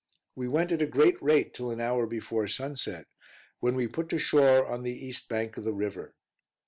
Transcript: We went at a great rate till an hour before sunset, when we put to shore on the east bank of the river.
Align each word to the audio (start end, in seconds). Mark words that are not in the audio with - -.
We 0.35 0.47
went 0.47 0.71
at 0.71 0.81
a 0.81 0.87
great 0.87 1.21
rate 1.21 1.53
till 1.53 1.69
an 1.69 1.79
hour 1.79 2.07
before 2.07 2.47
sunset, 2.47 3.05
when 3.59 3.75
we 3.75 3.85
put 3.85 4.09
to 4.09 4.17
shore 4.17 4.65
on 4.65 4.81
the 4.81 4.95
east 4.97 5.29
bank 5.29 5.57
of 5.57 5.63
the 5.63 5.73
river. 5.75 6.15